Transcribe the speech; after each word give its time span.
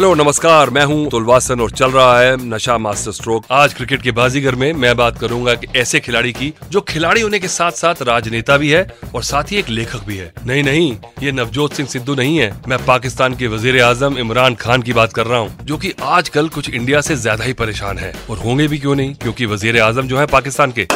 Hello 0.00 0.12
नमस्कार 0.14 0.70
मैं 0.70 0.84
हूँ 0.84 1.06
अतुल 1.06 1.24
वासन 1.24 1.60
और 1.60 1.70
चल 1.70 1.90
रहा 1.90 2.20
है 2.20 2.36
नशा 2.42 2.76
मास्टर 2.78 3.12
स्ट्रोक। 3.12 3.46
आज 3.52 3.72
क्रिकेट 3.74 4.02
के 4.02 4.10
बाजीगर 4.10 4.54
में 4.54 4.72
मैं 4.74 4.96
बात 4.96 5.18
करूँगा 5.18 5.54
कि 5.54 5.66
ऐसे 5.78 6.00
खिलाड़ी 6.00 6.32
की 6.32 6.52
जो 6.70 6.80
खिलाड़ी 6.80 7.20
होने 7.20 7.38
के 7.38 7.48
साथ 7.48 7.72
साथ 7.72 8.00
राजनेता 8.02 8.56
भी 8.56 8.70
है 8.70 8.86
और 9.14 9.22
साथ 9.22 9.52
ही 9.52 9.56
एक 9.56 9.68
लेखक 9.68 10.06
भी 10.06 10.16
है। 10.16 10.32
नहीं 10.46 10.62
नहीं 10.62 10.90
ये 11.22 11.32
नवजोत 11.32 11.74
सिंह 11.74 11.88
सिद्धू 11.88 12.14
नहीं 12.14 12.38
है। 12.38 12.50
मैं 12.68 12.78
पाकिस्तान 12.86 13.34
के 13.34 13.46
वज़ीर 13.46 13.82
आज़म 13.82 14.18
इमरान 14.18 14.54
खान 14.54 14.82
की 14.82 14.92
बात 14.92 15.12
कर 15.12 15.26
रहा 15.26 15.38
हूँ 15.38 15.64
जो 15.64 15.76
की 15.76 15.92
आजकल 16.02 16.48
कुछ 16.48 16.70
इंडिया 16.70 16.98
ऐसी 16.98 17.14
ज़्यादा 17.16 17.44
ही 17.44 17.52
परेशान 17.52 17.98
है। 17.98 18.12
और 18.30 18.38
होंगे 18.38 18.68
भी 18.68 18.78
क्यों 18.78 18.94
नहीं? 18.94 19.14
क्यूँकी 19.16 19.46
वज़ीर 19.46 19.80
आज़म 19.82 20.08
जो 20.08 20.18
है 20.18 20.26
पाकिस्तान 20.28 20.72
के। 20.78 20.88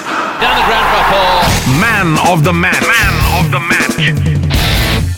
Man 1.76 2.16
of 2.22 2.40
the 2.40 2.56
man 2.56 2.82
man 2.88 3.14
of 3.34 3.52
the 3.52 3.62
match 3.70 4.53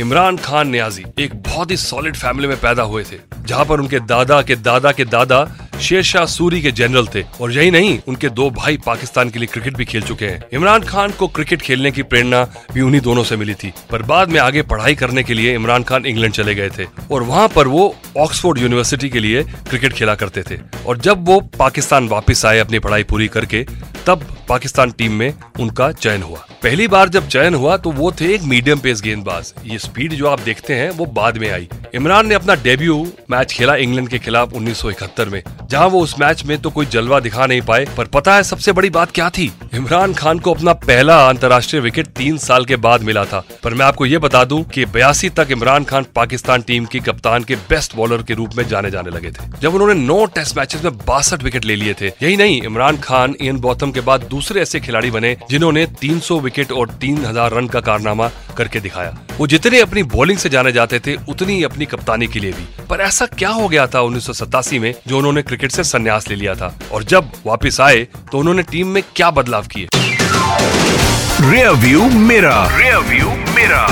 Imran 0.00 0.36
Khan 0.36 0.68
Niazi 0.68 1.05
एक 1.18 1.34
बहुत 1.42 1.70
ही 1.70 1.77
सॉलिड 1.77 2.16
फैमिली 2.16 2.48
में 2.48 2.56
पैदा 2.60 2.82
हुए 2.82 3.02
थे, 3.02 3.18
जहाँ 3.41 3.64
पर 3.64 3.80
उनके 3.80 4.00
दादा 4.00 4.41
के 4.42 4.56
दादा 4.56 4.92
के 4.92 5.05
दादा 5.05 5.46
शेरशाह 5.80 6.24
सूरी 6.27 6.61
के 6.62 6.70
जनरल 6.72 7.06
थे। 7.06 7.22
और 7.41 7.52
यही 7.52 7.70
नहीं, 7.70 7.98
उनके 8.08 8.28
दो 8.30 8.48
भाई 8.50 8.77
पाकिस्तान 8.77 9.30
के 9.30 9.39
लिए 9.39 9.48
क्रिकेट 9.52 9.77
भी 9.77 9.84
खेल 9.84 10.02
चुके 10.02 10.27
हैं। 10.27 10.42
इमरान 10.52 10.83
खान 10.83 11.12
को 11.12 11.28
क्रिकेट 11.28 11.62
खेलने 11.62 11.91
की 11.91 12.02
प्रेरणा 12.02 12.44
भी 12.74 12.80
उन्हीं 12.80 13.00
दोनों 13.00 13.24
से 13.24 13.36
मिली 13.36 13.55
थी। 13.55 13.72
पर 13.91 14.02
बाद 14.02 14.28
में 14.28 14.41
आगे 14.41 14.62
पढ़ाई 14.64 14.94
करने 14.94 15.22
के 15.22 15.34
लिए 15.34 15.55
इमरान 15.55 15.83
खान 15.83 16.06
इंग्लैंड 16.06 16.34
चले 16.34 16.55
गए 16.55 16.70
थे, 16.70 16.86
और 17.11 17.22
वहाँ 17.22 17.48
पर 17.48 17.69
वो 17.69 17.94
ऑक्सफोर्ड 18.19 18.58
यूनिवर्सिटी 18.58 19.08
के 19.08 19.20
लिए 19.20 19.42
क्रिकेट 19.42 19.92
खेला 19.92 20.14
करते 20.14 20.42
थे। 20.42 20.61
और 20.86 20.98
जब 20.98 21.24
वो 21.27 21.41
पाकिस्तान 21.58 22.08
वापिस 22.08 22.44
आए 22.47 22.58
अपनी 22.58 22.78
पढ़ाई 22.78 23.02
पूरी 23.05 23.28
करके, 23.28 23.67
तब 24.06 24.27
पाकिस्तान 24.48 24.91
टीम 24.91 25.12
में 25.12 25.33
उनका 25.61 25.91
चयन 25.92 26.22
हुआ। 26.22 26.39
पहली 26.62 26.89
बार 26.89 27.08
जब 27.08 27.28
चयन 27.28 27.55
हुआ 27.55 27.77
तो 27.77 27.91
वो 27.91 28.12
थे 28.12 28.34
एक 28.34 28.42
मीडियम 28.42 28.78
पेस 28.78 29.00
गेंदबाज। 29.02 29.52
ये 29.64 29.78
स्पीड 29.78 30.14
जो 30.14 30.27
आप 30.27 30.41
देखते 30.41 30.75
हैं, 30.75 30.91
वो 30.91 31.06
बाद 31.06 31.36
में 31.36 31.50
आई। 31.50 31.69
इमरान 31.94 32.27
ने 32.27 32.34
अपना 32.34 32.55
डेब्यू 32.55 32.97
मैच 33.30 33.52
खेला 33.52 33.74
इंग्लैंड 33.77 34.08
के 34.08 34.19
खिलाफ 34.19 34.52
1971 34.52 35.28
में। 35.28 35.42
जहाँ 35.70 35.86
वो 35.86 36.00
उस 36.00 36.14
मैच 36.20 36.44
में 36.44 36.58
तो 36.58 36.70
कोई 36.70 36.86
जलवा 36.86 37.20
दिखा 37.20 37.47
नहीं 37.47 37.61
पाए, 37.61 37.86
पर 37.97 38.06
पता 38.06 38.34
है 38.34 38.42
सबसे 38.42 38.72
बड़ी 38.72 38.91
बात 38.91 39.11
क्या 39.11 39.28
थी? 39.30 39.52
इमरान 39.74 40.14
खान 40.14 40.39
को 40.39 40.55
अपना 40.55 40.72
पहला 40.72 41.28
अंतर्राष्ट्रीय 41.28 41.83
विकेट 41.83 42.06
तीन 42.06 42.39
साल 42.39 42.64
के 42.64 42.77
बाद 42.77 43.02
मिला 43.02 43.24
था। 43.24 43.44
पर 43.62 43.74
मैं 43.74 43.86
आपको 43.86 44.06
ये 44.06 44.19
बता 44.19 44.44
दूँ 44.44 44.62
कि 44.64 44.84
बयासी 44.84 45.30
तक 45.30 45.48
इमरान 45.50 45.84
खान 45.84 46.06
पाकिस्तान 46.14 46.62
टीम 46.62 46.84
की 46.84 47.00
कप्तान 47.00 47.44
के 47.44 47.56
बेस्ट 47.56 47.97
बॉलर 47.97 48.22
के 48.22 48.34
रूप 48.34 48.55
में 48.56 48.67
जाने 48.69 48.91
जाने 48.91 49.11
लगे 49.11 49.30
थे। 49.30 49.48
जब 49.61 49.74
उन्होंने 49.74 49.94
नौ 49.94 50.24
टेस्ट 50.27 50.56
मैचेस 50.56 50.84
में 50.84 50.97
बासठ 50.97 51.42
विकेट 51.42 51.64
ले 51.64 51.77
लिए 51.77 51.94
थे, 51.94 52.06
यही 52.06 52.36
नहीं, 52.36 52.62
इमरान 52.62 52.97
खान 52.97 53.34
इन 53.41 53.58
बॉथम 53.58 53.91
के 53.91 54.00
बाद 54.00 54.28
दूसरे 54.37 54.61
ऐसे 54.61 54.81
खिलाड़ी 54.81 55.11
बने 55.11 55.37
जिन्होंने 55.51 55.87
300 56.01 56.39
विकेट 56.41 56.73
और 56.73 56.89
3000 57.01 57.53
रन 57.53 57.67
का 57.67 57.81
कारनामा 57.81 58.29
करके 58.56 58.81
दिखाया। 58.81 59.17
वो 59.39 59.47
जितने 59.47 59.81
अपनी 59.81 60.03
बॉलिंग 60.15 60.39
से 60.39 60.48
जाने 60.48 60.73
जाते 60.73 60.98
थे 60.98 61.15
उतनी 61.29 61.55
ही 61.55 61.65
अपनी 61.65 61.84
कप्तानी 61.84 62.27
के 62.27 62.41
लिए 62.41 62.53
भी। 62.53 62.67
पर 62.91 63.01
ऐसा 63.01 63.27
क्या 63.39 63.48
हो 63.51 63.69
गया 63.69 63.87
था 63.87 64.01
उन्नीस 64.01 64.27
सौ 64.27 64.33
सतासी 64.33 64.79
में 64.79 64.92
जो 65.07 65.19
उन्होंने 65.19 65.42
क्रिकेट 65.42 65.70
से 65.70 65.84
संन्यास 65.84 66.29
ले 66.29 66.37
लिया 66.37 66.55
था? 66.55 66.73
और 66.92 67.05
जब 67.05 67.31
वापिस 67.47 67.81
आए 67.81 68.07
तो 68.33 68.39
उन्होंने 68.39 68.62
टीम 68.62 68.89
में 68.89 69.03
क्या 69.17 69.31
बदलाव 69.31 69.67
किए? 69.67 69.89
रियर 69.95 71.70
व्यू 71.70 72.05
मेरा। 72.11 72.69
रियर 72.77 72.98
व्यू 72.98 73.30
मेरा। 73.55 73.86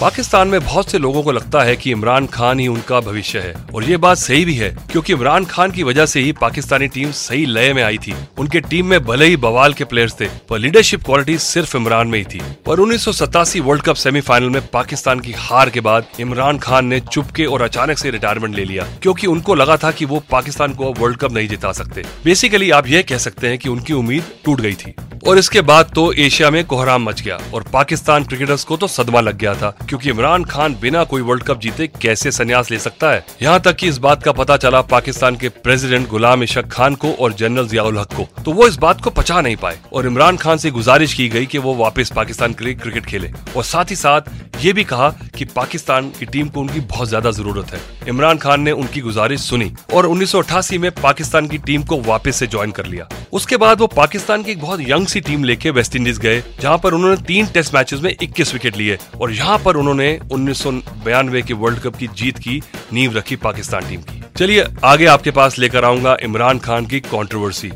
पाकिस्तान 0.00 0.48
में 0.48 0.60
बहुत 0.60 0.90
से 0.90 0.98
लोगों 0.98 1.22
को 1.22 1.32
लगता 1.32 1.62
है 1.62 1.74
कि 1.76 1.90
इमरान 1.90 2.26
खान 2.26 2.58
ही 2.58 2.66
उनका 2.68 3.00
भविष्य 3.00 3.38
है। 3.38 3.54
और 3.74 3.84
ये 3.84 3.96
बात 3.96 4.16
सही 4.16 4.44
भी 4.44 4.54
है, 4.54 4.68
क्योंकि 4.92 5.12
इमरान 5.12 5.44
खान 5.44 5.70
की 5.70 5.82
वजह 5.82 6.06
से 6.06 6.20
ही 6.20 6.32
पाकिस्तानी 6.32 6.86
टीम 6.88 7.10
सही 7.10 7.44
लय 7.46 7.72
में 7.72 7.82
आई 7.82 7.98
थी। 7.98 8.14
उनके 8.38 8.60
टीम 8.60 8.86
में 8.86 8.98
भले 9.04 9.26
ही 9.26 9.36
बवाल 9.36 9.72
के 9.72 9.84
प्लेयर्स 9.84 10.14
थे, 10.20 10.26
पर 10.48 10.58
लीडरशिप 10.58 11.02
क्वालिटी 11.02 11.36
सिर्फ़ 11.38 11.76
इमरान 11.76 12.08
में 12.08 12.18
ही 12.18 12.24
थी। 12.24 12.40
पर 12.66 12.78
उन्नीस 12.78 13.04
सौ 13.04 13.12
सतासी 13.12 13.60
वर्ल्ड 13.60 13.82
कप 13.82 13.94
सेमीफाइनल 13.94 14.50
में 14.50 14.66
पाकिस्तान 14.66 15.20
की 15.20 15.32
हार 15.32 15.70
के 15.70 15.80
बाद 15.80 16.06
इमरान 16.20 16.58
खान 16.58 16.86
ने 16.86 17.00
चुपके 17.00 17.44
और 17.44 17.62
अचानक 17.62 17.98
से 17.98 18.10
रिटायरमेंट 18.10 18.56
ले 18.56 18.64
लिया, 18.64 18.88
क्योंकि 19.02 19.26
उनको 19.26 19.54
लगा 19.54 19.76
था 19.76 19.90
कि 19.90 20.04
वो 20.04 20.22
पाकिस्तान 20.30 20.74
को 20.74 20.92
वर्ल्ड 20.98 21.18
कप 21.18 21.32
नहीं 21.32 21.48
जिता 21.48 21.72
सकते। 21.72 22.04
बेसिकली 22.24 22.70
आप 22.70 22.88
ये 22.88 23.02
कह 23.02 23.18
सकते 23.18 23.48
हैं 23.48 23.58
कि 23.58 23.68
उनकी 23.68 23.92
उम्मीद 23.92 24.32
टूट 24.44 24.60
गई 24.60 24.74
थी। 24.74 24.94
और 25.28 25.38
इसके 25.38 25.60
बाद 25.60 25.90
तो 25.94 26.12
एशिया 26.12 26.50
में 26.50 26.64
कोहराम 26.64 27.02
मच 27.02 27.20
गया, 27.22 27.38
और 27.54 27.62
पाकिस्तान 27.62 28.24
क्रिकेटर्स 28.24 28.64
को 28.64 28.76
तो 28.76 28.86
सदमा 28.88 29.20
लग 29.20 29.38
गया 29.38 29.54
था 29.54 29.76
क्योंकि 29.90 30.10
इमरान 30.10 30.44
खान 30.44 30.74
बिना 30.80 31.02
कोई 31.04 31.22
वर्ल्ड 31.22 31.42
कप 31.42 31.60
जीते 31.60 31.86
कैसे 32.02 32.30
संन्यास 32.30 32.70
ले 32.70 32.78
सकता 32.78 33.10
है? 33.10 33.24
यहाँ 33.42 33.60
तक 33.60 33.76
कि 33.76 33.88
इस 33.88 33.96
बात 33.98 34.22
का 34.22 34.32
पता 34.32 34.56
चला 34.56 34.80
पाकिस्तान 34.82 35.36
के 35.36 35.48
प्रेसिडेंट 35.48 36.08
गुलाम 36.08 36.42
इशक 36.42 36.68
खान 36.72 36.94
को 36.94 37.12
और 37.12 37.32
जनरल 37.32 37.68
जियाउल 37.68 37.98
हक 37.98 38.12
को। 38.14 38.28
तो 38.44 38.52
वो 38.52 38.66
इस 38.66 38.76
बात 38.76 39.00
को 39.00 39.10
पचा 39.10 39.40
नहीं 39.40 39.56
पाए 39.56 39.78
और 39.92 40.06
इमरान 40.06 40.36
खान 40.36 40.58
से 40.58 40.70
गुजारिश 40.70 41.14
की 41.14 41.28
गई 41.28 41.46
कि 41.46 41.58
वो 41.58 41.74
वापस 41.76 42.12
पाकिस्तान 42.16 42.52
के 42.52 42.64
लिए 42.64 42.74
क्रिकेट 42.74 43.06
खेले। 43.06 43.30
और 43.56 43.64
साथ 43.64 43.90
ही 43.90 43.96
साथ 43.96 44.30
ये 44.64 44.72
भी 44.72 44.84
कहा 44.84 45.08
कि 45.36 45.44
पाकिस्तान 45.46 46.10
की 46.10 46.26
टीम 46.26 46.48
को 46.48 46.60
उनकी 46.60 46.80
बहुत 46.80 47.08
ज़्यादा 47.08 47.30
ज़रूरत 47.30 47.72
है। 47.72 47.80
इमरान 48.08 48.38
खान 48.38 48.60
ने 48.60 48.72
उनकी 48.72 49.00
गुजारिश 49.00 49.40
सुनी 49.40 49.72
और 49.94 50.06
उन्नीस 50.06 50.32
सौ 50.32 50.42
अठासी 50.42 50.78
में 50.78 50.90
पाकिस्तान 50.92 51.48
की 51.48 51.58
टीम 51.60 51.82
को 51.82 52.00
वापस 52.02 52.36
से 52.36 52.46
ज्वाइन 52.46 52.70
कर 52.70 52.86
लिया। 52.86 53.08
उसके 53.32 53.56
बाद 53.56 53.80
वो 53.80 53.86
पाकिस्तान 53.88 54.42
की 54.42 54.52
एक 54.52 54.60
बहुत 54.60 54.80
यंग 54.80 55.06
सी 55.06 55.20
टीम 55.20 55.44
लेके 55.44 55.70
वेस्ट 55.70 55.96
इंडीज 55.96 56.18
गए, 56.18 56.42
जहाँ 56.60 56.78
पर 56.78 56.94
उन्होंने 56.94 57.16
तीन 57.22 57.46
टेस्ट 57.46 57.74
मैचेस 57.74 58.00
में 58.00 58.14
21 58.14 58.52
विकेट 58.52 58.76
लिए 58.76 58.98
और 59.20 59.32
यहाँ 59.32 59.58
पर 59.58 59.76
उन्होंने 59.80 60.08
उन्नीस 60.32 60.62
के 61.42 61.54
वर्ल्ड 61.54 61.78
कप 61.80 61.96
की 61.96 62.08
जीत 62.16 62.38
की 62.38 62.60
नींव 62.92 63.16
रखी 63.16 63.36
पाकिस्तान 63.44 63.88
टीम 63.88 64.00
की। 64.02 64.22
चलिए 64.36 64.64
आगे 64.84 65.06
आपके 65.06 65.30
पास 65.30 65.58
लेकर 65.58 65.84
आऊँगा 65.84 66.16
इमरान 66.22 66.58
खान 66.58 66.86
की 66.86 67.00
कंट्रोवर्सी 67.00 67.70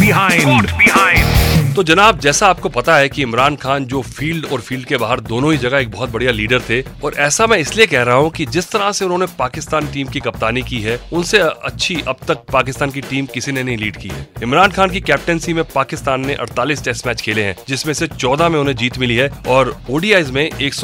बिहाइंड 0.00 0.70
बिहाइंड 0.78 1.49
तो 1.76 1.82
जनाब, 1.82 2.18
जैसा 2.18 2.46
आपको 2.46 2.68
पता 2.68 2.96
है 2.96 3.08
कि 3.08 3.22
इमरान 3.22 3.56
खान 3.56 3.84
जो 3.84 4.00
फ़ील्ड 4.02 4.46
और 4.46 4.60
फ़ील्ड 4.60 4.84
के 4.84 4.96
बाहर 4.96 5.20
दोनों 5.20 5.52
ही 5.52 5.58
जगह 5.58 5.78
एक 5.78 5.90
बहुत 5.90 6.10
बढ़िया 6.10 6.32
लीडर 6.32 6.60
थे, 6.60 6.80
और 7.04 7.14
ऐसा 7.14 7.46
मैं 7.46 7.58
इसलिए 7.58 7.86
कह 7.86 8.02
रहा 8.02 8.14
हूँ 8.14 8.30
कि 8.30 8.46
जिस 8.46 8.70
तरह 8.70 8.92
से 8.92 9.04
उन्होंने 9.04 9.26
पाकिस्तान 9.38 9.86
टीम 9.86 10.08
की 10.08 10.20
कप्तानी 10.20 10.62
की 10.62 10.80
है, 10.80 10.98
उनसे 11.12 11.38
अच्छी 11.38 12.02
अब 12.08 12.16
तक 12.28 12.44
पाकिस्तान 12.52 12.90
की 12.90 13.00
टीम 13.00 13.26
किसी 13.26 13.52
ने 13.52 13.62
नहीं 13.62 13.76
लीड 13.76 13.96
की 13.96 14.08
है। 14.08 14.28
इमरान 14.42 14.70
खान 14.70 14.90
की 14.90 15.00
कैप्टनसी 15.00 15.52
में 15.52 15.64
पाकिस्तान 15.64 16.26
ने 16.26 16.34
48 16.34 16.84
टेस्ट 16.84 17.06
मैच 17.06 17.20
खेले 17.20 17.42
हैं, 17.42 17.56
जिसमें 17.68 17.94
से 17.94 18.06
14 18.06 18.48
में 18.48 18.58
उन्हें 18.60 18.76
जीत 18.76 18.98
मिली 18.98 19.16
है, 19.16 19.30
और 19.48 19.76
ओडीआईज 19.90 20.30
में 20.30 20.42
एक 20.42 20.74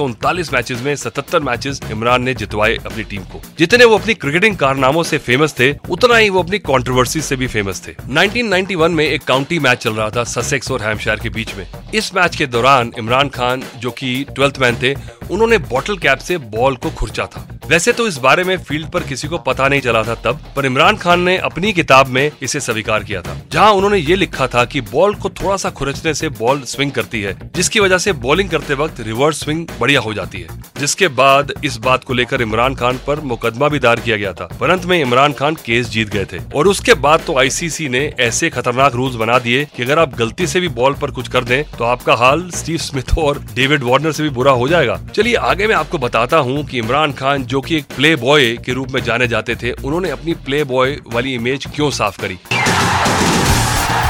मैचेस 0.52 0.82
में 0.82 0.96
सतहत्तर 0.96 1.40
मैचेस 1.40 1.80
इमरान 1.90 2.22
ने 2.22 2.34
जितवाए 2.34 2.76
अपनी 2.86 3.04
टीम 3.04 3.22
को। 3.22 3.42
जितने 3.58 3.84
वो 3.84 3.98
अपनी 3.98 4.14
क्रिकेटिंग 4.14 4.56
कारनामों 4.56 5.02
से 5.02 5.18
फ़ेमस 5.18 5.54
थे, 5.60 5.72
उतना 5.90 6.16
ही 6.16 6.30
वो 6.30 6.42
अपनी 6.42 6.58
कॉन्ट्रोवर्सी 6.58 7.20
से 7.20 7.36
भी 7.36 7.46
फ़ेमस 7.46 7.82
थे। 7.88 7.94
1991 8.08 8.90
में 8.90 9.04
एक 9.04 9.24
काउंटी 9.24 9.58
मैच 9.58 9.78
चल 9.78 9.92
रहा 9.92 10.10
था 10.10 10.24
ससेक्स 10.24 10.70
और 10.70 10.75
हैमशायर 10.82 11.18
के 11.18 11.28
बीच 11.28 11.54
में। 11.54 11.66
इस 11.94 12.14
मैच 12.14 12.36
के 12.36 12.46
दौरान 12.46 12.92
इमरान 12.98 13.28
खान, 13.28 13.62
जो 13.78 13.90
कि 13.90 14.26
ट्वेल्थ 14.34 14.58
मैन 14.58 14.76
थे, 14.82 14.94
उन्होंने 15.30 15.58
बॉटल 15.58 15.96
कैप 15.98 16.18
से 16.18 16.38
बॉल 16.38 16.76
को 16.76 16.90
खुर्चा 16.90 17.26
था। 17.26 17.55
वैसे 17.68 17.92
तो 17.92 18.06
इस 18.06 18.16
बारे 18.18 18.42
में 18.44 18.56
फ़ील्ड 18.58 18.88
पर 18.90 19.02
किसी 19.02 19.28
को 19.28 19.38
पता 19.38 19.66
नहीं 19.68 19.80
चला 19.80 20.02
था 20.02 20.14
तब, 20.24 20.40
पर 20.56 20.66
इमरान 20.66 20.96
खान 20.96 21.20
ने 21.20 21.36
अपनी 21.38 21.72
किताब 21.72 22.06
में 22.08 22.30
इसे 22.42 22.60
स्वीकार 22.60 23.04
किया 23.04 23.22
था, 23.22 23.36
जहाँ 23.52 23.72
उन्होंने 23.72 23.98
ये 23.98 24.16
लिखा 24.16 24.46
था 24.46 24.64
कि 24.64 24.80
बॉल 24.82 25.14
को 25.14 25.30
थोड़ा 25.32 25.56
सा 25.56 25.70
खुरचने 25.70 26.12
से 26.14 26.28
बॉल 26.30 26.60
स्विंग 26.64 26.92
करती 26.92 27.22
है, 27.22 27.36
जिसकी 27.56 27.80
वजह 27.80 27.98
से 27.98 28.12
बॉलिंग 28.14 28.50
करते 28.50 28.74
वक्त 28.74 29.00
रिवर्स 29.00 29.40
स्विंग 29.40 29.66
बढ़िया 29.80 30.00
हो 30.00 30.12
जाती 30.14 30.40
है, 30.40 30.60
जिसके 30.78 31.08
बाद 31.10 31.52
इस 31.64 31.76
बात 31.78 32.04
को 32.04 32.14
लेकर 32.14 32.42
इमरान 32.42 32.74
खान 32.74 33.00
पर 33.06 33.20
मुकदमा 33.22 33.68
भी 33.68 33.78
दायर 33.78 34.00
किया 34.00 34.16
गया 34.16 34.32
था, 34.32 34.48
पर 34.60 34.70
अंत 34.70 34.84
में 34.84 34.98
इमरान 35.00 35.32
खान 35.32 35.54
केस 35.64 35.88
जीत 35.88 36.10
गए 36.10 36.24
थे, 36.24 36.40
और 36.54 36.68
उसके 36.68 36.94
बाद 36.96 37.24
तो 37.26 37.38
आईसीसी 37.38 37.88
ने 37.88 38.04
ऐसे 38.20 38.50
खतरनाक 38.50 38.94
रूल्स 38.94 39.14
बना 39.16 39.38
दिए 39.38 39.64
कि 39.76 39.82
अगर 39.82 39.98
आप 39.98 40.16
गलती 40.18 40.46
से 40.46 40.60
भी 40.60 40.68
बॉल 40.70 40.94
पर 40.94 41.10
कुछ 41.10 41.28
कर 41.28 41.44
दें 41.44 41.62
तो 41.70 41.84
आपका 41.86 42.14
हाल 42.16 42.48
स्टीव 42.54 42.78
स्मिथ 42.78 43.16
और 43.18 43.44
डेविड 43.54 43.82
वार्नर 43.82 44.12
से 44.12 44.22
भी 44.22 44.30
बुरा 44.30 44.52
हो 44.52 44.68
जाएगा। 44.68 45.00
चलिए 45.14 45.34
आगे 45.44 45.66
मैं 45.66 45.74
आपको 45.74 45.98
बताता 45.98 46.36
हूँ 46.38 46.64
कि 46.66 46.78
इमरान 46.78 47.12
खान 47.14 47.44
जो 47.46 47.55
कि 47.60 47.76
एक 47.76 47.84
प्ले 47.96 48.14
बॉय 48.16 48.56
के 48.56 48.72
रूप 48.72 48.90
में 48.90 49.02
जाने 49.02 49.28
जाते 49.28 49.56
थे 49.56 49.72
उन्होंने 49.72 50.10
अपनी 50.10 50.34
प्ले 50.44 50.64
बॉय 50.64 50.96
वाली 51.12 51.34
इमेज 51.34 51.66
क्यों 51.74 51.90
साफ़ 51.90 52.20
करी? 52.20 52.38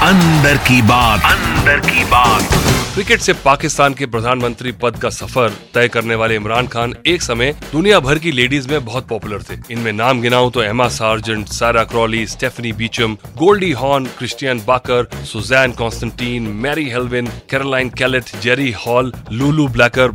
अंदर 0.03 0.57
की 0.59 0.81
बात। 0.83 1.21
अंदर 1.25 1.81
की 1.81 2.05
बात। 2.05 2.55
क्रिकेट 2.95 3.21
से 3.21 3.33
पाकिस्तान 3.33 3.95
के 3.95 4.07
प्रधानमंत्री 4.07 4.73
पद 4.73 4.97
का 4.97 5.09
सफ़र 5.11 5.53
तय 5.75 5.89
करने 5.89 6.15
वाले 6.15 6.35
इमरान 6.37 6.67
खान 6.67 6.95
एक 7.07 7.23
समय 7.23 7.53
दुनिया 7.73 8.01
भर 8.01 8.19
की 8.19 8.33
लेडीज़ 8.33 8.69
में 8.69 8.85
बहुत 8.85 9.09
पॉपुलर 9.09 9.43
थे। 9.43 9.57
इनमें 9.71 9.93
नाम 9.93 10.21
गिनाऊं 10.21 10.51
तो 10.51 10.63
Emma 10.63 10.89
Sergeant 10.89 11.47
Sarah 11.49 11.85
Crawley 11.85 12.27
Stephanie 12.27 12.73
Beacham 12.73 13.17
Goldie 13.39 13.73
Hawn 13.73 14.05
Kristiane 14.19 14.63
Backer 14.67 15.09
Susannah 15.25 15.73
Constantine 15.73 16.43
Marie 16.63 16.89
Helvin 16.91 17.27
Caroline 17.51 17.91
Kellett 17.91 18.31
Jerry 18.43 18.71
Hall 18.87 19.13
Lulu 19.33 19.69
Blacker 19.69 20.09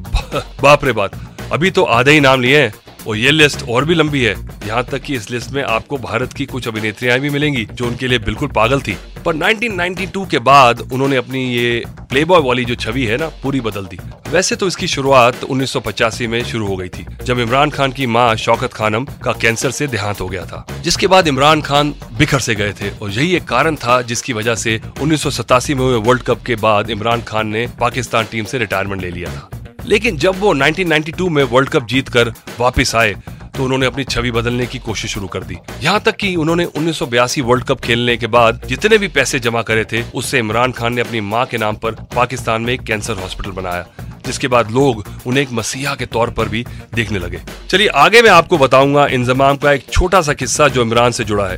बाप 0.64 0.86
रे 0.86 0.92
बाप 0.92 1.12
अभी 1.52 1.72
तो 1.72 1.84
आधे 1.84 2.12
ही 2.12 2.20
नाम 2.20 2.42
लिए 2.42 2.68
और 3.08 3.18
ये 3.18 3.32
लिस्ट 3.32 3.68
और 3.70 3.86
भी 3.86 3.96
लंबी 3.96 4.24
है। 4.24 4.36
यहाँ 4.68 4.84
तक 4.84 5.02
कि 5.02 5.16
इस 5.16 5.30
लिस्ट 5.32 5.52
में 5.52 5.62
आपको 5.64 5.98
भारत 5.98 6.34
की 6.34 6.46
कुछ 6.46 6.68
अभिनेत्रियाँ 6.68 7.20
भी 7.20 7.30
मिलेंगी, 7.30 7.66
जो 7.66 7.86
उनके 7.86 8.08
लिए 8.08 8.20
बिल्कुल 8.20 8.50
पागल 8.50 8.82
थी। 8.82 8.98
पर 9.26 9.36
1992 9.36 10.26
के 10.26 10.40
बाद 10.40 10.82
उन्होंने 10.94 11.16
अपनी 11.16 11.44
ये 11.48 11.84
प्लेबॉय 12.10 12.42
वाली 12.42 12.66
जो 12.66 12.76
छवि 12.76 13.06
है 13.06 13.18
ना, 13.18 13.28
पूरी 13.44 13.62
बदल 13.62 13.86
दी। 13.86 13.98
वैसे 14.30 14.56
तो 14.56 14.68
इसकी 14.68 14.88
शुरुआत 14.88 15.44
1985 15.44 16.28
में 16.28 16.44
शुरू 16.44 16.68
हो 16.68 16.76
गई 16.76 16.90
थी, 16.90 17.06
जब 17.24 17.40
इमरान 17.40 17.70
खान 17.70 17.92
की 17.92 18.06
माँ 18.08 18.36
शौकत 18.36 18.74
खानम 18.74 19.06
का 19.24 19.32
कैंसर 19.32 19.72
से 19.72 19.88
देहांत 19.88 20.22
हो 20.22 20.28
गया 20.28 20.46
था। 20.46 20.66
जिसके 20.82 21.08
बाद 21.08 21.28
इमरान 21.28 21.62
खान 21.62 21.94
बिखर 22.18 22.40
से 22.40 22.56
गए 22.56 22.74
थे, 22.74 22.90
और 22.92 23.12
यही 23.12 23.36
एक 23.36 23.44
कारण 23.44 23.76
था 23.76 24.02
जिसकी 24.02 24.34
वजह 24.34 24.56
से 24.56 24.80
उन्नीस 25.02 25.24
सौ 25.24 25.30
सतासी 25.32 25.74
में 25.74 25.86
हुए 25.86 25.98
वर्ल्ड 25.98 26.24
कप 26.24 26.44
के 26.44 26.56
बाद 26.58 26.90
इमरान 26.90 27.22
खान 27.22 27.48
ने 27.48 27.68
पाकिस्तान 27.80 28.26
टीम 28.32 28.46
से 28.46 28.58
रिटायरमेंट 28.58 29.02
ले 29.02 29.12
लिया 29.12 29.30
था। 29.30 29.61
लेकिन 29.86 30.18
जब 30.18 30.40
वो 30.40 30.54
1992 30.56 31.30
में 31.30 31.44
वर्ल्ड 31.44 31.70
कप 31.70 31.88
जीतकर 31.88 32.34
वापस 32.60 32.96
आए 32.96 33.16
तो 33.58 33.64
उन्होंने 33.64 33.86
अपनी 33.86 34.04
छवि 34.04 34.32
बदलने 34.32 34.66
की 34.66 34.80
कोशिश 34.80 35.14
शुरू 35.14 35.28
कर 35.28 35.44
दी। 35.44 35.58
यहाँ 35.82 36.00
तक 36.00 36.16
कि 36.16 36.36
उन्होंने 36.36 36.66
उन्नीस 36.66 37.00
सौ 37.00 37.06
बयासी 37.06 37.42
वर्ल्ड 37.42 37.66
कप 37.66 37.82
खेलने 37.82 38.16
के 38.18 38.28
बाद 38.28 38.62
जितने 38.66 38.98
भी 38.98 39.08
पैसे 39.08 39.40
जमा 39.40 39.62
करे 39.62 39.84
थे 39.86 40.04
उससे 40.16 40.40
इमरान 40.40 40.72
खान 40.72 40.94
ने 40.94 41.02
अपनी 41.02 41.22
माँ 41.22 41.46
के 41.46 41.58
नाम 41.58 41.76
पर 41.76 41.92
पाकिस्तान 42.16 42.62
में 42.62 42.74
एक 42.74 42.82
कैंसर 42.82 43.18
हॉस्पिटल 43.22 43.52
बनाया 43.52 43.86
जिसके 44.26 44.48
बाद 44.48 44.72
लोग 44.72 45.04
उन्हें 45.26 45.44
एक 45.44 45.52
मसीहा 45.52 45.96
के 45.96 46.06
तौर 46.06 46.30
पर 46.30 46.50
भी 46.50 46.66
देखने 46.94 47.20
लगे। 47.20 47.40
चलिए 47.70 47.88
आगे 47.88 48.22
मैं 48.22 48.30
आपको 48.30 48.58
बताऊँगा 48.58 49.06
इंजमाम 49.12 49.58
का 49.58 49.72
एक 49.72 49.86
छोटा 49.92 50.22
सा 50.22 50.34
किस्सा 50.34 50.68
जो 50.68 50.82
इमरान 50.82 51.12
से 51.12 51.24
जुड़ा 51.24 51.48
है। 51.48 51.58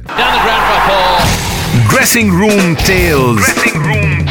Dressing 1.89 2.31
room 2.39 2.75
tales 2.75 3.45
dressing 3.45 3.85
room 3.85 4.25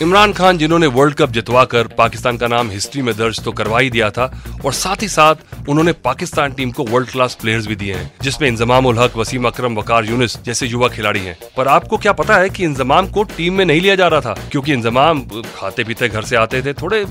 Imran 0.00 0.32
Khan, 0.32 0.58
जिन्होंने 0.58 0.86
वर्ल्ड 0.86 1.14
कप 1.14 1.30
जितवाकर 1.30 1.86
पाकिस्तान 1.88 2.36
का 2.36 2.46
नाम 2.48 2.70
हिस्ट्री 2.70 3.02
में 3.02 3.14
दर्ज 3.16 3.40
तो 3.44 3.52
करवा 3.52 3.80
ही 3.80 3.90
दिया 3.90 4.08
था, 4.10 4.24
और 4.64 4.72
साथ 4.72 5.02
ही 5.02 5.08
साथ 5.08 5.68
उन्होंने 5.68 5.92
पाकिस्तान 6.04 6.52
टीम 6.52 6.70
को 6.70 6.84
वर्ल्ड 6.84 7.10
क्लास 7.10 7.34
प्लेयर्स 7.40 7.66
भी 7.66 7.76
दिए 7.76 7.94
हैं, 7.94 8.10
जिसमें 8.22 8.48
इंजमाम 8.48 8.86
उल 8.86 8.98
हक, 8.98 9.16
वसीम 9.16 9.46
अकरम, 9.46 9.76
वकार 9.76 10.04
यूनिस 10.04 10.36
जैसे 10.44 10.66
युवा 10.66 10.88
खिलाड़ी 10.88 11.20
हैं। 11.20 11.36
पर 11.56 11.68
आपको 11.68 11.96
क्या 11.96 12.12
पता 12.12 12.36
है 12.36 12.50
कि 12.50 12.64
इंजमाम 12.64 13.08
को 13.08 13.22
टीम 13.36 13.54
में 13.54 13.64
नहीं 13.64 13.80
लिया 13.80 13.94
जा 13.94 14.08
रहा 14.08 14.20
था? 14.20 14.34
क्योंकि 14.50 14.72
इंजमाम 14.72 15.20
खाते 15.56 15.84
पीते 15.84 16.08
घर 16.08 16.22
से 16.22 16.36
आते 16.36 16.62
थे, 16.62 16.72
थोड़े 16.72 17.04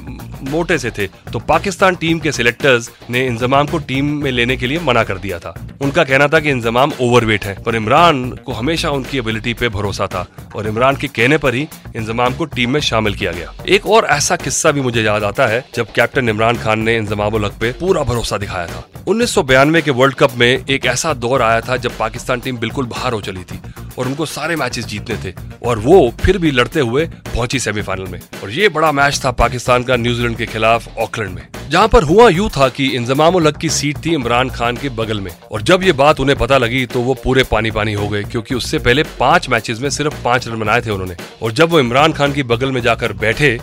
मोटे 0.43 0.77
से 0.77 0.91
थे 0.91 1.07
तो 1.31 1.39
पाकिस्तान 1.39 1.95
टीम 1.95 2.19
के 2.19 2.31
सिलेक्टर्स 2.31 2.89
ने 3.09 3.25
इंजमाम 3.27 3.67
को 3.67 3.77
टीम 3.79 4.05
में 4.23 4.31
लेने 4.31 4.57
के 4.57 4.67
लिए 4.67 4.79
मना 4.79 5.03
कर 5.03 5.17
दिया 5.17 5.39
था। 5.39 5.53
उनका 5.81 6.03
कहना 6.03 6.27
था 6.27 6.39
कि 6.39 6.49
इंजमाम 6.49 6.91
ओवरवेट 7.01 7.45
है, 7.45 7.55
पर 7.63 7.75
इमरान 7.75 8.29
को 8.45 8.53
हमेशा 8.53 8.89
उनकी 8.89 9.17
एबिलिटी 9.17 9.53
पे 9.53 9.69
भरोसा 9.69 10.07
था, 10.07 10.25
और 10.55 10.67
इमरान 10.67 10.95
के 10.95 11.07
कहने 11.09 11.37
पर 11.37 11.55
ही 11.55 11.67
इंजमाम 11.95 12.33
को 12.33 12.45
टीम 12.45 12.69
में 12.69 12.79
शामिल 12.81 13.15
किया 13.15 13.31
गया। 13.31 13.53
एक 13.67 13.85
और 13.85 14.05
ऐसा 14.05 14.35
किस्सा 14.35 14.71
भी 14.71 14.81
मुझे 14.81 15.03
याद 15.03 15.23
आता 15.23 15.47
है, 15.47 15.65
जब 15.75 15.91
कैप्टन 15.91 16.29
इमरान 16.29 16.57
खान 16.57 16.79
ने 16.79 16.97
इंजमाम 16.97 17.45
हक 17.45 17.53
पे 17.61 17.71
पूरा 17.71 18.03
भरोसा 18.03 18.37
दिखाया 18.37 18.67
था। 18.67 18.89
उन्नीस 19.07 19.35
के 19.85 19.91
वर्ल्ड 19.91 20.15
कप 20.15 20.31
में 20.35 20.65
एक 20.69 20.85
ऐसा 20.85 21.13
दौर 21.13 21.41
आया 21.41 21.61
था 21.61 21.77
जब 21.77 21.97
पाकिस्तान 21.97 22.39
टीम 22.39 22.57
बिल्कुल 22.57 22.85
बाहर 22.85 23.13
हो 23.13 23.21
चली 23.21 23.43
थी। 23.43 23.61
और 23.97 24.07
उनको 24.07 24.25
सारे 24.25 24.55
मैचेस 24.55 24.85
जीतने 24.85 25.17
थे। 25.23 25.33
और 25.65 25.79
वो 25.79 26.13
फिर 26.21 26.37
भी 26.37 26.51
लड़ते 26.51 26.79
हुए 26.79 27.05
पहुँची 27.05 27.59
सेमीफाइनल 27.59 28.07
में। 28.07 28.19
और 28.43 28.51
ये 28.51 28.69
बड़ा 28.69 28.91
मैच 28.91 29.21
था 29.25 29.31
पाकिस्तान 29.31 29.83
का 29.83 29.95
न्यूजीलैंड 29.95 30.37
के 30.37 30.45
खिलाफ 30.45 30.97
ऑकलैंड 30.97 31.31
में। 31.31 31.47
जहाँ 31.69 31.87
पर 31.87 32.03
हुआ 32.03 32.27
यूँ 32.29 32.49
था 32.49 32.67
कि 32.69 32.87
इंजमाम 32.87 33.35
उलग 33.35 33.57
की 33.57 33.69
सीट 33.69 33.97
थी 34.05 34.13
इमरान 34.13 34.49
खान 34.49 34.77
के 34.77 34.89
बगल 34.91 35.19
में। 35.21 35.31
और 35.51 35.61
जब 35.61 35.83
ये 35.83 35.91
बात 35.93 36.19
उन्हें 36.19 36.37
पता 36.37 36.57
लगी 36.57 36.85
तो 36.85 37.01
वो 37.01 37.13
पूरे 37.13 37.43
पानी 37.43 37.71
पानी 37.71 37.93
हो 37.93 38.07
गए, 38.09 38.23
क्योंकि 38.23 38.55
उससे 38.55 38.79
पहले 38.79 39.03
पाँच 39.19 39.49
मैचेस 39.49 39.79
में 39.79 39.89
सिर्फ़ 39.89 40.23
पाँच 40.23 40.47
रन 40.47 40.59
बनाए 40.59 40.81
थे 40.81 40.91
उन्होंने। 40.91 41.15
और 41.41 41.51
जब 41.51 41.69
वो 41.69 41.79
इमरान 41.79 42.13
खान 42.13 42.33
की 42.33 42.43
बगल 42.43 42.71
में 42.71 42.81
जाकर 42.81 43.13
बैठे 43.13 43.57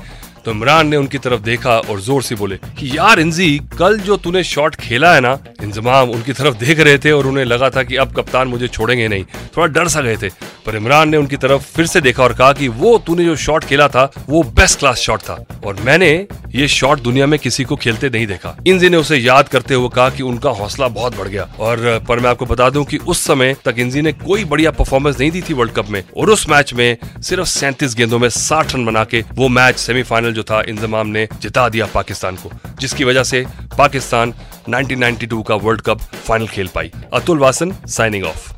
तो 0.49 0.53
इमरान 0.53 0.87
ने 0.89 0.97
उनकी 0.97 1.19
तरफ़ 1.19 1.41
देखा 1.41 1.73
और 1.79 2.01
ज़ोर 2.01 2.23
से 2.23 2.35
बोले 2.35 2.57
कि 2.57 2.97
यार, 2.97 3.21
इंजी, 3.21 3.61
कल 3.79 3.99
जो 3.99 4.17
तूने 4.17 4.43
शॉट 4.45 4.75
खेला 4.75 5.13
है 5.15 5.21
ना, 5.21 5.33
इंजमाम 5.63 6.11
उनकी 6.11 6.33
तरफ़ 6.33 6.55
देख 6.57 6.81
रहे 6.81 6.99
थे 6.99 7.11
और 7.13 7.27
उन्हें 7.27 7.45
लगा 7.45 7.71
था 7.71 7.83
कि 7.83 7.97
अब 7.97 8.15
कप्तान 8.17 8.49
मुझे 8.49 8.69
छोड़ेंगे 8.69 9.09
नहीं। 9.09 9.25
थोड़ा 9.57 9.67
डर 9.67 9.89
सा 9.89 10.01
गए 10.01 10.17
थे। 10.17 10.29
पर 10.69 10.77
इमरान 10.77 11.09
ने 11.09 11.17
उनकी 11.17 11.37
तरफ़ 11.37 11.63
फिर 11.63 11.87
से 11.87 12.01
देखा 12.01 12.23
और 12.23 12.33
कहा 12.33 12.53
कि 12.53 12.69
वो, 12.69 12.99
तूने 12.99 13.25
जो 13.25 13.37
शॉट 13.37 13.65
खेला 13.65 13.89
था, 13.89 14.13
वो 14.29 14.43
बेस्ट 14.43 14.79
क्लास 14.79 14.97
शॉट 14.97 15.21
था। 15.21 15.45
और 15.67 15.77
मैंने 15.81 16.27
ये 16.55 16.69
शॉट 16.69 17.01
दुनिया 17.01 17.27
में 17.27 17.39
किसी 17.39 17.65
को 17.65 17.77
खेलते 17.77 18.09
नहीं 18.09 18.27
देखा। 18.27 18.57
इंजी 18.67 18.89
ने 18.89 18.97
उसे 18.97 19.17
याद 19.17 19.49
करते 19.49 19.75
हुए 19.75 19.89
कहा 19.95 20.11
कि 20.11 20.23
उनका 20.23 20.51
हौसला 20.51 20.89
बहुत 20.89 21.19
बढ़ 21.19 21.29
गया। 21.29 21.49
और, 21.61 22.05
पर 22.09 22.21
मैं 22.21 22.31
आपको 22.31 22.47
बता 22.47 22.71
दूँ 22.71 22.85
कि 22.85 22.97
उस 22.97 23.25
समय 23.25 23.57
तक 23.65 23.75
इंजी 23.79 24.03
ने 24.03 24.13
कोई 24.13 24.45
बढ़िया 24.45 24.71
परफॉर्मेंस 24.71 25.21
नहीं 25.21 25.31
दी 25.31 25.43
थी 25.43 25.55
वर्ल्ड 25.55 25.73
कप 25.73 25.89
में। 25.89 26.05
और 26.17 26.31
उस 26.31 26.49
मैच 26.49 26.75
में 26.75 26.97
सिर्फ़ 27.23 27.49
सैंतीस 27.49 27.95
गेंदों 27.95 28.19
में 28.19 28.29
साठ 28.29 28.75
रन 28.75 28.85
बना 28.85 29.05
के 29.05 29.25
वो 29.35 29.49
मैच 29.49 29.79
सेमीफाइनल 29.79 30.33
जो 30.33 30.43
था, 30.43 30.63
इंजमाम 30.69 31.07
ने 31.07 31.29
जिता 31.43 31.69
दिया 31.69 31.87
पाकिस्तान 31.87 32.37
को। 32.37 32.51
जिसकी 32.81 33.05
वजह 33.05 33.23
से 33.23 33.47
पाकिस्तान 33.79 34.35
1992 34.69 35.43
का 35.43 35.55
वर्ल्ड 35.55 35.81
कप 35.81 35.99
फाइनल 36.01 36.47
खेल 36.47 36.69
पाई। 36.75 36.91
Atul 37.15 37.39
Vasan 37.39 37.73
signing 37.87 38.25
of 38.25 38.58